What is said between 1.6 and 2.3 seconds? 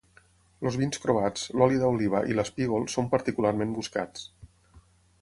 l'oli d'oliva